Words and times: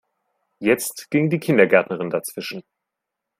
Jetzt 0.57 1.11
ging 1.11 1.29
die 1.29 1.37
Kindergärtnerin 1.37 2.09
dazwischen. 2.09 2.63